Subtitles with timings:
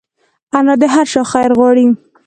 [0.57, 1.85] انا د هر چا خیر غواړي